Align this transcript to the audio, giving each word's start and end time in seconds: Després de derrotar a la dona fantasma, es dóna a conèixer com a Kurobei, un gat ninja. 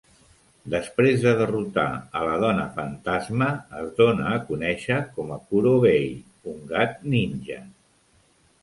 Després 0.73 1.19
de 1.25 1.33
derrotar 1.41 1.83
a 2.19 2.23
la 2.29 2.39
dona 2.45 2.65
fantasma, 2.79 3.51
es 3.83 3.93
dóna 4.01 4.33
a 4.33 4.41
conèixer 4.49 4.99
com 5.19 5.37
a 5.37 5.39
Kurobei, 5.53 6.11
un 6.55 6.61
gat 6.75 7.01
ninja. 7.15 7.63